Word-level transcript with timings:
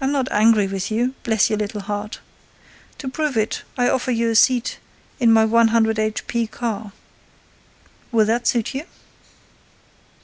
—I'm 0.00 0.10
not 0.10 0.26
angry 0.32 0.66
with 0.66 0.90
you, 0.90 1.14
bless 1.22 1.48
your 1.48 1.60
little 1.60 1.82
heart! 1.82 2.18
To 2.98 3.06
prove 3.08 3.36
it, 3.36 3.62
I 3.78 3.88
offer 3.88 4.10
you 4.10 4.30
a 4.30 4.34
seat 4.34 4.78
in 5.20 5.30
my 5.32 5.44
100 5.44 5.96
h.p. 5.96 6.48
car. 6.48 6.90
Will 8.10 8.24
that 8.24 8.48
suit 8.48 8.74
you?" 8.74 8.82